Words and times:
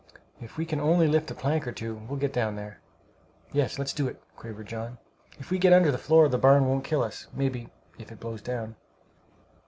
If 0.41 0.57
we 0.57 0.65
can 0.65 0.79
only 0.79 1.07
lift 1.07 1.29
up 1.29 1.37
a 1.37 1.39
plank 1.39 1.67
or 1.67 1.71
two, 1.71 1.93
we'll 1.93 2.17
get 2.17 2.33
down 2.33 2.55
there." 2.55 2.79
"Yes, 3.51 3.77
let's 3.77 3.93
do 3.93 4.07
it!" 4.07 4.19
quavered 4.35 4.65
John. 4.65 4.97
"If 5.37 5.51
we 5.51 5.59
get 5.59 5.73
under 5.73 5.91
the 5.91 5.99
floor 5.99 6.27
the 6.27 6.39
barn 6.39 6.65
won't 6.65 6.83
kill 6.83 7.03
us, 7.03 7.27
maybe, 7.35 7.69
if 7.99 8.11
it 8.11 8.19
blows 8.19 8.41
down." 8.41 8.77